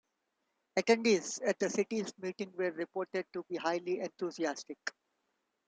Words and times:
Attendees 0.79 1.39
at 1.47 1.59
the 1.59 1.69
city's 1.69 2.11
meeting 2.17 2.51
were 2.57 2.71
reported 2.71 3.27
to 3.33 3.43
be 3.47 3.57
highly 3.57 3.99
enthusiastic. 3.99 4.79